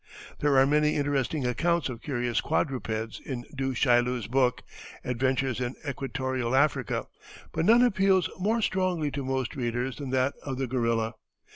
[0.39, 4.63] There are many interesting accounts of curious quadrupeds in Du Chaillu's book,
[5.03, 7.05] "Adventures in Equatorial Africa,"
[7.51, 11.13] but none appeals more strongly to most readers than that of the gorilla.